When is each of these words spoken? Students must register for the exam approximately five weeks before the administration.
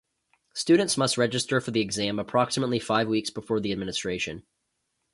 Students 0.55 0.97
must 0.97 1.15
register 1.19 1.61
for 1.61 1.69
the 1.69 1.79
exam 1.79 2.17
approximately 2.17 2.79
five 2.79 3.07
weeks 3.07 3.29
before 3.29 3.59
the 3.59 3.71
administration. 3.71 4.43